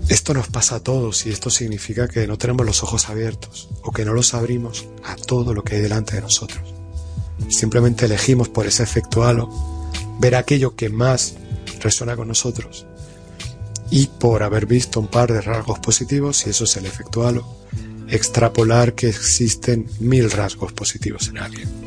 Esto 0.08 0.34
nos 0.36 0.48
pasa 0.48 0.76
a 0.76 0.80
todos 0.82 1.26
y 1.26 1.32
esto 1.32 1.50
significa 1.50 2.08
que 2.08 2.28
no 2.28 2.38
tenemos 2.38 2.66
los 2.66 2.84
ojos 2.84 3.10
abiertos 3.10 3.70
o 3.82 3.92
que 3.92 4.06
no 4.06 4.14
los 4.14 4.34
abrimos 4.36 4.86
a 5.04 5.16
todo 5.16 5.54
lo 5.54 5.64
que 5.64 5.76
hay 5.76 5.82
delante 5.82 6.16
de 6.16 6.22
nosotros. 6.22 6.74
Simplemente 7.50 8.06
elegimos 8.06 8.50
por 8.50 8.68
ese 8.68 8.84
efecto 8.84 9.24
halo 9.24 9.50
ver 10.20 10.36
aquello 10.36 10.76
que 10.76 10.90
más 10.90 11.36
resuena 11.82 12.16
con 12.16 12.28
nosotros 12.28 12.86
y 13.90 14.08
por 14.08 14.44
haber 14.44 14.66
visto 14.66 15.00
un 15.00 15.08
par 15.08 15.32
de 15.32 15.42
rasgos 15.42 15.80
positivos, 15.80 16.46
y 16.46 16.50
eso 16.50 16.64
es 16.64 16.76
el 16.78 16.86
efecto 16.86 17.28
halo, 17.28 17.46
extrapolar 18.08 18.94
que 18.94 19.10
existen 19.10 19.88
mil 20.00 20.32
rasgos 20.32 20.74
positivos 20.74 21.28
en 21.30 21.38
alguien. 21.38 21.85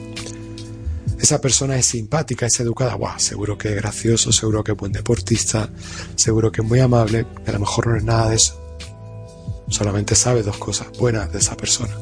Esa 1.21 1.41
persona 1.41 1.77
es 1.77 1.87
simpática, 1.87 2.47
es 2.47 2.61
educada, 2.61 2.95
Buah, 2.95 3.19
seguro 3.19 3.59
que 3.59 3.71
es 3.71 3.77
gracioso, 3.77 4.33
seguro 4.33 4.63
que 4.63 4.73
es 4.73 4.79
buen 4.79 4.93
deportista, 4.93 5.69
seguro 6.15 6.53
que 6.53 6.63
es 6.63 6.67
muy 6.67 6.79
amable, 6.79 7.27
a 7.45 7.53
lo 7.53 7.59
mejor 7.59 7.89
no 7.89 7.97
es 7.97 8.05
nada 8.05 8.31
de 8.31 8.37
eso. 8.37 8.61
Solamente 9.69 10.15
sabe 10.15 10.43
dos 10.43 10.57
cosas 10.59 10.89
buenas 10.99 11.33
de 11.33 11.41
esa 11.41 11.57
persona. 11.57 11.95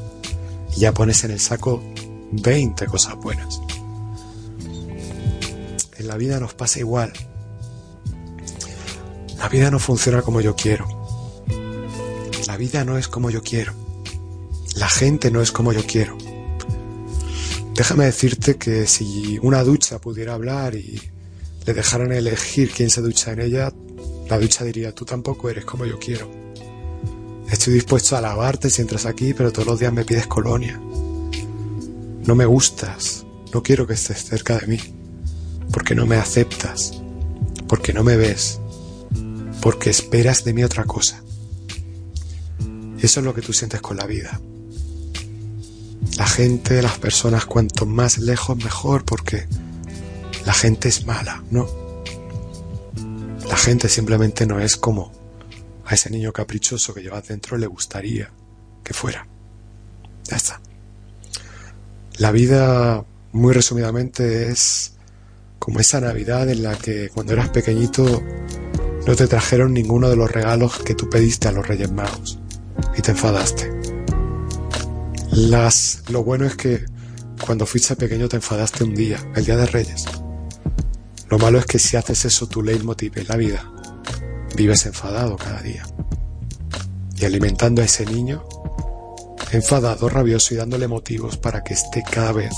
Y 0.77 0.81
ya 0.81 0.93
pones 0.93 1.25
en 1.25 1.31
el 1.31 1.41
saco 1.41 1.83
20 2.33 2.87
cosas 2.87 3.17
buenas. 3.17 3.61
En 5.97 6.07
la 6.07 6.17
vida 6.17 6.39
nos 6.39 6.55
pasa 6.55 6.79
igual. 6.79 7.13
La 9.39 9.49
vida 9.49 9.71
no 9.71 9.79
funciona 9.79 10.23
como 10.23 10.41
yo 10.41 10.55
quiero. 10.55 10.87
La 12.47 12.57
vida 12.57 12.85
no 12.85 12.99
es 12.99 13.09
como 13.09 13.31
yo 13.31 13.43
quiero. 13.43 13.73
La 14.75 14.89
gente 14.89 15.31
no 15.31 15.41
es 15.41 15.53
como 15.53 15.73
yo 15.73 15.85
quiero. 15.87 16.19
Déjame 17.77 18.07
decirte 18.07 18.57
que 18.57 18.87
si 18.87 19.39
una 19.43 19.63
ducha 19.63 20.01
pudiera 20.01 20.33
hablar 20.33 20.75
y 20.77 20.99
le 21.67 21.75
dejaran 21.75 22.11
elegir 22.11 22.71
quién 22.71 22.89
se 22.89 23.03
ducha 23.03 23.33
en 23.33 23.41
ella, 23.41 23.71
la 24.31 24.39
ducha 24.39 24.65
diría, 24.65 24.95
tú 24.95 25.05
tampoco 25.05 25.51
eres 25.51 25.67
como 25.67 25.85
yo 25.85 25.99
quiero. 25.99 26.31
Estoy 27.51 27.75
dispuesto 27.75 28.17
a 28.17 28.23
lavarte 28.23 28.71
si 28.71 28.81
entras 28.81 29.05
aquí, 29.05 29.35
pero 29.35 29.53
todos 29.53 29.69
los 29.69 29.79
días 29.79 29.93
me 29.93 30.07
pides 30.07 30.27
colonia. 30.27 30.81
No 32.25 32.35
me 32.35 32.47
gustas, 32.47 33.27
no 33.53 33.63
quiero 33.63 33.87
que 33.87 33.93
estés 33.93 34.25
cerca 34.25 34.59
de 34.59 34.67
mí, 34.67 34.79
porque 35.71 35.95
no 35.95 36.07
me 36.07 36.17
aceptas, 36.17 36.93
porque 37.69 37.93
no 37.93 38.03
me 38.03 38.17
ves, 38.17 38.59
porque 39.61 39.91
esperas 39.91 40.45
de 40.45 40.55
mí 40.55 40.65
otra 40.65 40.85
cosa. 40.85 41.23
Eso 42.99 43.21
es 43.21 43.27
lo 43.27 43.35
que 43.35 43.43
tú 43.43 43.53
sientes 43.53 43.83
con 43.83 43.99
la 43.99 44.07
vida. 44.07 44.41
La 46.17 46.27
gente, 46.27 46.83
las 46.83 46.99
personas, 46.99 47.47
cuanto 47.47 47.87
más 47.87 48.19
lejos 48.19 48.57
mejor, 48.57 49.05
porque 49.05 49.47
la 50.45 50.55
gente 50.55 50.89
es 50.89 51.07
mala, 51.07 51.43
¿no? 51.51 51.69
La 53.49 53.57
gente 53.57 53.89
simplemente 53.89 54.47
no 54.47 54.61
es 54.61 54.77
como 54.77 55.13
a 55.85 55.95
ese 55.95 56.11
niño 56.11 56.33
caprichoso 56.33 56.93
que 56.93 57.03
llevas 57.03 57.29
dentro 57.29 57.57
le 57.57 57.67
gustaría 57.67 58.31
que 58.83 58.93
fuera. 58.93 59.27
Ya 60.25 60.37
está. 60.37 60.61
La 62.19 62.33
vida, 62.33 63.05
muy 63.33 63.53
resumidamente, 63.53 64.49
es 64.49 64.95
como 65.59 65.81
esa 65.81 66.01
Navidad 66.01 66.49
en 66.49 66.63
la 66.63 66.77
que 66.77 67.11
cuando 67.11 67.33
eras 67.33 67.51
pequeñito 67.51 68.23
no 69.07 69.15
te 69.15 69.27
trajeron 69.27 69.75
ninguno 69.75 70.09
de 70.09 70.17
los 70.17 70.31
regalos 70.31 70.79
que 70.79 70.95
tú 70.95 71.09
pediste 71.09 71.49
a 71.49 71.53
los 71.53 71.67
Reyes 71.67 71.93
Magos 71.93 72.39
y 72.97 73.03
te 73.03 73.13
enfadaste. 73.13 73.86
Las, 75.37 76.03
lo 76.09 76.25
bueno 76.25 76.47
es 76.47 76.57
que 76.57 76.87
cuando 77.45 77.67
fuiste 77.67 77.95
pequeño 77.95 78.27
te 78.27 78.37
enfadaste 78.37 78.85
un 78.85 78.95
día, 78.95 79.19
el 79.35 79.45
día 79.45 79.59
de 79.59 79.67
Reyes. 79.67 80.07
Lo 81.29 81.39
malo 81.39 81.59
es 81.59 81.67
que 81.67 81.79
si 81.79 81.99
haces 81.99 82.25
eso 82.25 82.49
tu 82.49 82.63
leitmotiv 82.63 83.19
en 83.19 83.29
la 83.29 83.37
vida, 83.37 83.71
vives 84.57 84.87
enfadado 84.87 85.37
cada 85.37 85.61
día. 85.61 85.87
Y 87.17 87.27
alimentando 87.27 87.83
a 87.83 87.85
ese 87.85 88.07
niño 88.07 88.49
enfadado, 89.53 90.09
rabioso 90.09 90.55
y 90.55 90.57
dándole 90.57 90.89
motivos 90.89 91.37
para 91.37 91.63
que 91.63 91.75
esté 91.75 92.03
cada 92.03 92.33
vez 92.33 92.55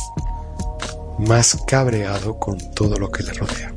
más 1.18 1.58
cabreado 1.66 2.38
con 2.38 2.58
todo 2.74 2.96
lo 2.96 3.10
que 3.10 3.24
le 3.24 3.32
rodea. 3.32 3.74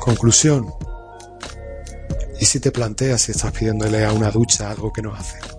Conclusión. 0.00 0.72
¿Y 2.40 2.46
si 2.46 2.60
te 2.60 2.72
planteas 2.72 3.20
si 3.20 3.32
estás 3.32 3.52
pidiéndole 3.52 4.06
a 4.06 4.12
una 4.14 4.30
ducha 4.30 4.70
algo 4.70 4.90
que 4.90 5.02
no 5.02 5.14
hace? 5.14 5.51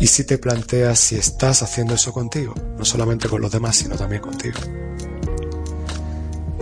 ¿Y 0.00 0.06
si 0.06 0.24
te 0.24 0.38
planteas 0.38 1.00
si 1.00 1.16
estás 1.16 1.62
haciendo 1.62 1.94
eso 1.94 2.12
contigo? 2.12 2.54
No 2.76 2.84
solamente 2.84 3.28
con 3.28 3.40
los 3.40 3.50
demás, 3.50 3.76
sino 3.76 3.96
también 3.96 4.22
contigo. 4.22 4.58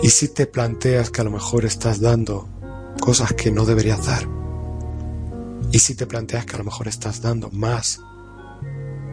¿Y 0.03 0.09
si 0.09 0.29
te 0.29 0.47
planteas 0.47 1.11
que 1.11 1.21
a 1.21 1.25
lo 1.25 1.31
mejor 1.31 1.65
estás 1.65 2.01
dando 2.01 2.49
cosas 3.01 3.33
que 3.35 3.51
no 3.51 3.67
deberías 3.67 4.07
dar? 4.07 4.27
Y 5.71 5.79
si 5.79 5.95
te 5.95 6.07
planteas 6.07 6.47
que 6.47 6.55
a 6.55 6.59
lo 6.59 6.65
mejor 6.65 6.89
estás 6.89 7.21
dando 7.21 7.51
más 7.51 8.01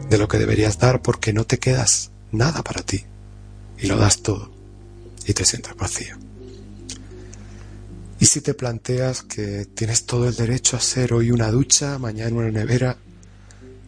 de 0.08 0.18
lo 0.18 0.28
que 0.28 0.38
deberías 0.38 0.78
dar 0.78 1.02
porque 1.02 1.32
no 1.32 1.44
te 1.44 1.58
quedas 1.58 2.10
nada 2.32 2.62
para 2.62 2.82
ti 2.82 3.04
y 3.78 3.86
lo 3.86 3.96
das 3.96 4.22
todo 4.22 4.50
y 5.26 5.32
te 5.34 5.44
sientas 5.44 5.76
vacío. 5.76 6.16
Y 8.20 8.26
si 8.26 8.40
te 8.40 8.54
planteas 8.54 9.22
que 9.22 9.66
tienes 9.66 10.06
todo 10.06 10.28
el 10.28 10.34
derecho 10.34 10.76
a 10.76 10.78
hacer 10.78 11.12
hoy 11.12 11.30
una 11.30 11.50
ducha, 11.50 11.98
mañana 11.98 12.34
una 12.36 12.50
nevera, 12.50 12.96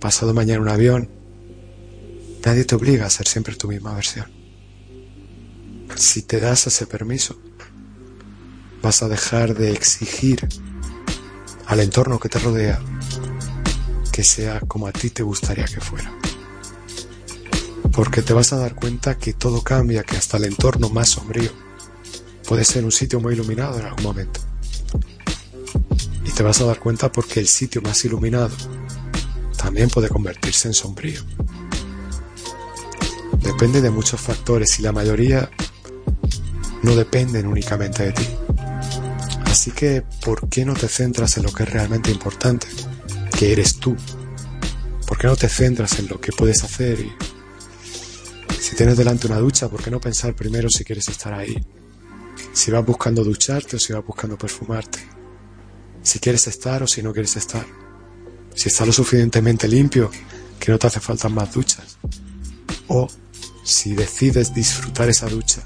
pasado 0.00 0.34
mañana 0.34 0.60
un 0.60 0.68
avión, 0.68 1.10
nadie 2.44 2.64
te 2.64 2.74
obliga 2.74 3.06
a 3.06 3.10
ser 3.10 3.26
siempre 3.26 3.54
tu 3.54 3.68
misma 3.68 3.94
versión. 3.94 4.30
Si 5.96 6.22
te 6.22 6.40
das 6.40 6.66
ese 6.66 6.86
permiso, 6.86 7.40
vas 8.82 9.02
a 9.02 9.08
dejar 9.08 9.54
de 9.54 9.72
exigir 9.72 10.48
al 11.66 11.80
entorno 11.80 12.18
que 12.20 12.28
te 12.28 12.38
rodea 12.38 12.80
que 14.16 14.24
sea 14.24 14.60
como 14.60 14.86
a 14.86 14.92
ti 14.92 15.10
te 15.10 15.22
gustaría 15.22 15.66
que 15.66 15.78
fuera. 15.78 16.10
Porque 17.92 18.22
te 18.22 18.32
vas 18.32 18.50
a 18.54 18.56
dar 18.56 18.74
cuenta 18.74 19.18
que 19.18 19.34
todo 19.34 19.62
cambia, 19.62 20.04
que 20.04 20.16
hasta 20.16 20.38
el 20.38 20.44
entorno 20.44 20.88
más 20.88 21.10
sombrío 21.10 21.50
puede 22.48 22.64
ser 22.64 22.86
un 22.86 22.92
sitio 22.92 23.20
muy 23.20 23.34
iluminado 23.34 23.78
en 23.78 23.84
algún 23.84 24.04
momento. 24.04 24.40
Y 26.24 26.30
te 26.30 26.42
vas 26.42 26.62
a 26.62 26.64
dar 26.64 26.78
cuenta 26.78 27.12
porque 27.12 27.40
el 27.40 27.46
sitio 27.46 27.82
más 27.82 28.06
iluminado 28.06 28.56
también 29.66 29.90
puede 29.90 30.08
convertirse 30.08 30.68
en 30.68 30.74
sombrío. 30.74 31.20
Depende 33.42 33.80
de 33.80 33.90
muchos 33.90 34.20
factores 34.20 34.78
y 34.78 34.82
la 34.82 34.92
mayoría 34.92 35.50
no 36.84 36.94
dependen 36.94 37.48
únicamente 37.48 38.04
de 38.04 38.12
ti. 38.12 38.28
Así 39.44 39.72
que, 39.72 40.04
¿por 40.24 40.48
qué 40.48 40.64
no 40.64 40.74
te 40.74 40.86
centras 40.86 41.36
en 41.36 41.42
lo 41.42 41.52
que 41.52 41.64
es 41.64 41.72
realmente 41.72 42.12
importante? 42.12 42.68
Que 43.36 43.50
eres 43.50 43.80
tú. 43.80 43.96
¿Por 45.04 45.18
qué 45.18 45.26
no 45.26 45.34
te 45.34 45.48
centras 45.48 45.98
en 45.98 46.06
lo 46.06 46.20
que 46.20 46.30
puedes 46.30 46.62
hacer? 46.62 47.04
Si 48.60 48.76
tienes 48.76 48.96
delante 48.96 49.26
una 49.26 49.38
ducha, 49.38 49.68
¿por 49.68 49.82
qué 49.82 49.90
no 49.90 50.00
pensar 50.00 50.36
primero 50.36 50.70
si 50.70 50.84
quieres 50.84 51.08
estar 51.08 51.34
ahí? 51.34 51.60
Si 52.52 52.70
vas 52.70 52.86
buscando 52.86 53.24
ducharte 53.24 53.74
o 53.74 53.78
si 53.80 53.92
vas 53.92 54.06
buscando 54.06 54.38
perfumarte. 54.38 55.00
Si 56.02 56.20
quieres 56.20 56.46
estar 56.46 56.84
o 56.84 56.86
si 56.86 57.02
no 57.02 57.12
quieres 57.12 57.36
estar. 57.36 57.66
Si 58.56 58.68
está 58.68 58.86
lo 58.86 58.92
suficientemente 58.92 59.68
limpio 59.68 60.10
que 60.58 60.72
no 60.72 60.78
te 60.78 60.86
hace 60.86 60.98
falta 60.98 61.28
más 61.28 61.52
duchas. 61.52 61.98
O 62.88 63.06
si 63.62 63.94
decides 63.94 64.54
disfrutar 64.54 65.08
esa 65.08 65.28
ducha 65.28 65.62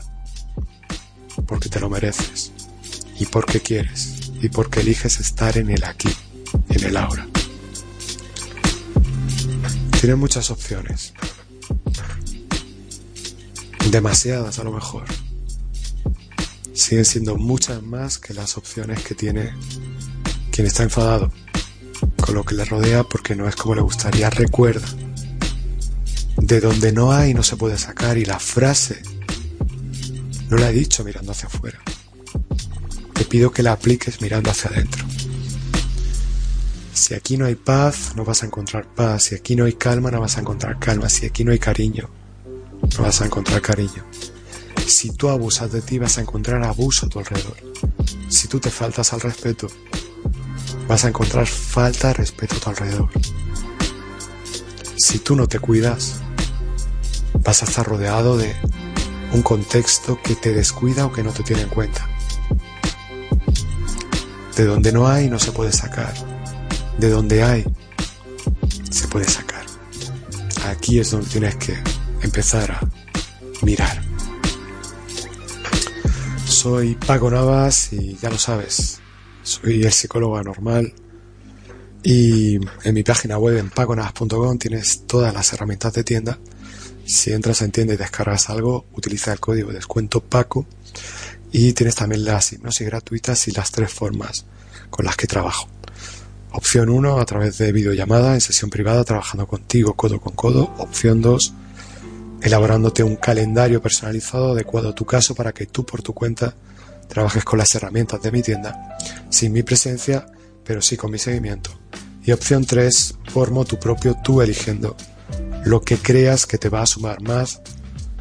porque 1.46 1.68
te 1.68 1.80
lo 1.80 1.88
mereces 1.88 2.52
y 3.18 3.26
porque 3.26 3.60
quieres 3.60 4.32
y 4.42 4.48
porque 4.48 4.80
eliges 4.80 5.20
estar 5.20 5.56
en 5.56 5.70
el 5.70 5.84
aquí, 5.84 6.10
en 6.68 6.84
el 6.84 6.96
ahora. 6.96 7.28
Tienes 10.00 10.18
muchas 10.18 10.50
opciones. 10.50 11.12
Demasiadas 13.90 14.58
a 14.58 14.64
lo 14.64 14.72
mejor. 14.72 15.04
Siguen 16.72 17.04
siendo 17.04 17.36
muchas 17.36 17.82
más 17.82 18.18
que 18.18 18.34
las 18.34 18.56
opciones 18.56 19.02
que 19.04 19.14
tiene 19.14 19.52
quien 20.50 20.66
está 20.66 20.82
enfadado 20.82 21.30
con 22.20 22.34
lo 22.34 22.44
que 22.44 22.54
le 22.54 22.64
rodea 22.64 23.04
porque 23.04 23.34
no 23.34 23.48
es 23.48 23.56
como 23.56 23.74
le 23.74 23.80
gustaría. 23.80 24.30
Recuerda, 24.30 24.86
de 26.36 26.60
donde 26.60 26.92
no 26.92 27.12
hay 27.12 27.34
no 27.34 27.42
se 27.42 27.56
puede 27.56 27.78
sacar 27.78 28.18
y 28.18 28.24
la 28.24 28.38
frase 28.38 29.02
no 30.48 30.56
la 30.56 30.70
he 30.70 30.72
dicho 30.72 31.04
mirando 31.04 31.32
hacia 31.32 31.46
afuera. 31.46 31.78
Te 33.12 33.24
pido 33.24 33.50
que 33.52 33.62
la 33.62 33.72
apliques 33.72 34.20
mirando 34.20 34.50
hacia 34.50 34.70
adentro. 34.70 35.04
Si 36.92 37.14
aquí 37.14 37.36
no 37.36 37.46
hay 37.46 37.54
paz, 37.54 38.12
no 38.16 38.24
vas 38.24 38.42
a 38.42 38.46
encontrar 38.46 38.86
paz. 38.86 39.24
Si 39.24 39.34
aquí 39.34 39.56
no 39.56 39.64
hay 39.64 39.74
calma, 39.74 40.10
no 40.10 40.20
vas 40.20 40.36
a 40.36 40.40
encontrar 40.40 40.78
calma. 40.78 41.08
Si 41.08 41.26
aquí 41.26 41.44
no 41.44 41.52
hay 41.52 41.58
cariño, 41.58 42.08
no 42.96 43.02
vas 43.04 43.20
a 43.20 43.26
encontrar 43.26 43.60
cariño. 43.62 44.04
Si 44.86 45.10
tú 45.12 45.28
abusas 45.28 45.70
de 45.70 45.82
ti, 45.82 45.98
vas 45.98 46.18
a 46.18 46.22
encontrar 46.22 46.62
abuso 46.64 47.06
a 47.06 47.08
tu 47.08 47.18
alrededor. 47.18 47.56
Si 48.28 48.48
tú 48.48 48.58
te 48.58 48.70
faltas 48.70 49.12
al 49.12 49.20
respeto, 49.20 49.68
vas 50.90 51.04
a 51.04 51.08
encontrar 51.08 51.46
falta 51.46 52.08
de 52.08 52.14
respeto 52.14 52.56
a 52.56 52.58
tu 52.58 52.70
alrededor. 52.70 53.10
Si 54.96 55.20
tú 55.20 55.36
no 55.36 55.46
te 55.46 55.60
cuidas, 55.60 56.16
vas 57.44 57.62
a 57.62 57.66
estar 57.66 57.86
rodeado 57.86 58.36
de 58.36 58.52
un 59.32 59.42
contexto 59.42 60.20
que 60.20 60.34
te 60.34 60.52
descuida 60.52 61.06
o 61.06 61.12
que 61.12 61.22
no 61.22 61.32
te 61.32 61.44
tiene 61.44 61.62
en 61.62 61.68
cuenta. 61.68 62.08
De 64.56 64.64
donde 64.64 64.90
no 64.90 65.06
hay 65.06 65.30
no 65.30 65.38
se 65.38 65.52
puede 65.52 65.70
sacar. 65.70 66.12
De 66.98 67.08
donde 67.08 67.44
hay 67.44 67.64
se 68.90 69.06
puede 69.06 69.26
sacar. 69.26 69.64
Aquí 70.66 70.98
es 70.98 71.12
donde 71.12 71.28
tienes 71.28 71.54
que 71.54 71.80
empezar 72.20 72.72
a 72.72 72.80
mirar. 73.64 74.02
Soy 76.46 76.96
Paco 76.96 77.30
Navas 77.30 77.92
y 77.92 78.16
ya 78.16 78.28
lo 78.28 78.38
sabes, 78.38 79.00
soy 79.50 79.82
el 79.82 79.92
psicólogo 79.92 80.36
anormal 80.36 80.92
y 82.04 82.56
en 82.84 82.94
mi 82.94 83.02
página 83.02 83.36
web 83.36 83.58
en 83.58 83.68
paconavas.com 83.68 84.58
tienes 84.58 85.06
todas 85.06 85.34
las 85.34 85.52
herramientas 85.52 85.92
de 85.92 86.04
tienda. 86.04 86.38
Si 87.04 87.32
entras 87.32 87.60
en 87.62 87.72
tienda 87.72 87.94
y 87.94 87.96
descargas 87.96 88.48
algo, 88.48 88.86
utiliza 88.92 89.32
el 89.32 89.40
código 89.40 89.70
de 89.70 89.76
descuento 89.76 90.20
PACO 90.20 90.66
y 91.50 91.72
tienes 91.72 91.96
también 91.96 92.24
las 92.24 92.52
hipnosis 92.52 92.86
gratuitas 92.86 93.48
y 93.48 93.50
las 93.50 93.72
tres 93.72 93.92
formas 93.92 94.46
con 94.88 95.04
las 95.04 95.16
que 95.16 95.26
trabajo. 95.26 95.68
Opción 96.52 96.88
1, 96.88 97.18
a 97.18 97.26
través 97.26 97.58
de 97.58 97.72
videollamada 97.72 98.34
en 98.34 98.40
sesión 98.40 98.70
privada, 98.70 99.02
trabajando 99.02 99.48
contigo 99.48 99.94
codo 99.94 100.20
con 100.20 100.34
codo. 100.34 100.72
Opción 100.78 101.20
2, 101.20 101.54
elaborándote 102.42 103.02
un 103.02 103.16
calendario 103.16 103.82
personalizado 103.82 104.52
adecuado 104.52 104.90
a 104.90 104.94
tu 104.94 105.04
caso 105.04 105.34
para 105.34 105.52
que 105.52 105.66
tú 105.66 105.84
por 105.84 106.02
tu 106.02 106.14
cuenta 106.14 106.54
trabajes 107.10 107.44
con 107.44 107.58
las 107.58 107.74
herramientas 107.74 108.22
de 108.22 108.32
mi 108.32 108.40
tienda, 108.40 108.96
sin 109.28 109.52
mi 109.52 109.62
presencia, 109.62 110.26
pero 110.64 110.80
sí 110.80 110.96
con 110.96 111.10
mi 111.10 111.18
seguimiento. 111.18 111.70
Y 112.24 112.32
opción 112.32 112.64
3, 112.64 113.16
formo 113.32 113.64
tu 113.64 113.78
propio 113.78 114.16
tú 114.22 114.40
eligiendo 114.40 114.96
lo 115.64 115.82
que 115.82 115.98
creas 115.98 116.46
que 116.46 116.56
te 116.56 116.68
va 116.68 116.82
a 116.82 116.86
sumar 116.86 117.20
más 117.20 117.60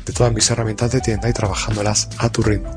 de 0.05 0.11
todas 0.11 0.33
mis 0.33 0.49
herramientas 0.49 0.91
de 0.91 1.01
tienda 1.01 1.29
y 1.29 1.33
trabajándolas 1.33 2.09
a 2.17 2.29
tu 2.29 2.41
ritmo. 2.41 2.75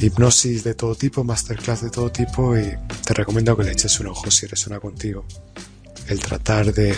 Hipnosis 0.00 0.64
de 0.64 0.74
todo 0.74 0.96
tipo, 0.96 1.22
masterclass 1.22 1.82
de 1.82 1.90
todo 1.90 2.10
tipo 2.10 2.58
y 2.58 2.76
te 3.06 3.14
recomiendo 3.14 3.56
que 3.56 3.62
le 3.62 3.72
eches 3.72 4.00
un 4.00 4.08
ojo 4.08 4.30
si 4.30 4.46
resuena 4.46 4.80
contigo. 4.80 5.24
El 6.08 6.18
tratar 6.18 6.74
de 6.74 6.94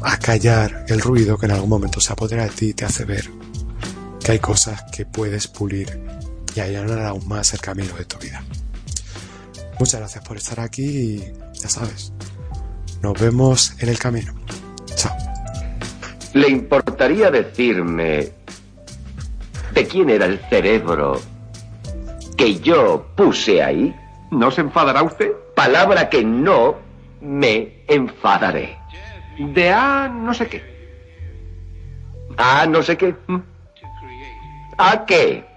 acallar 0.00 0.86
el 0.88 1.00
ruido 1.00 1.36
que 1.36 1.46
en 1.46 1.52
algún 1.52 1.68
momento 1.68 2.00
se 2.00 2.12
apodera 2.12 2.44
de 2.44 2.50
ti 2.50 2.68
y 2.70 2.74
te 2.74 2.86
hace 2.86 3.04
ver 3.04 3.30
que 4.24 4.32
hay 4.32 4.38
cosas 4.38 4.84
que 4.90 5.04
puedes 5.04 5.48
pulir 5.48 6.00
y 6.54 6.60
allanar 6.60 7.00
aún 7.00 7.26
más 7.28 7.52
el 7.54 7.60
camino 7.60 7.94
de 7.94 8.04
tu 8.04 8.18
vida. 8.18 8.42
Muchas 9.78 10.00
gracias 10.00 10.24
por 10.24 10.36
estar 10.36 10.60
aquí 10.60 10.84
y 10.84 11.32
ya 11.54 11.68
sabes, 11.68 12.12
nos 13.02 13.20
vemos 13.20 13.74
en 13.80 13.88
el 13.88 13.98
camino. 13.98 14.32
Chao. 14.94 15.16
¿Le 16.34 16.48
importaría 16.48 17.30
decirme 17.30 18.30
de 19.72 19.86
quién 19.86 20.10
era 20.10 20.26
el 20.26 20.38
cerebro 20.48 21.20
que 22.36 22.58
yo 22.60 23.06
puse 23.16 23.62
ahí? 23.62 23.94
¿No 24.30 24.50
se 24.50 24.62
enfadará 24.62 25.02
usted? 25.02 25.32
Palabra 25.54 26.08
que 26.08 26.24
no 26.24 26.76
me 27.20 27.84
enfadaré. 27.88 28.78
De 29.38 29.70
A 29.70 30.08
no 30.08 30.32
sé 30.32 30.46
qué. 30.48 30.72
Ah, 32.36 32.66
no 32.68 32.82
sé 32.82 32.96
qué. 32.96 33.14
¿Mm? 33.26 33.38
¿A 34.78 35.04
qué? 35.04 35.51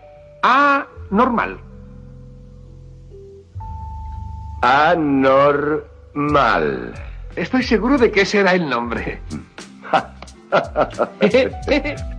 A 0.47 0.85
normal. 1.09 1.57
Anormal. 4.61 5.83
Estoy 7.35 7.63
seguro 7.63 7.97
de 7.97 8.11
que 8.11 8.21
ese 8.21 8.41
era 8.41 8.53
el 8.53 8.69
nombre. 8.69 9.19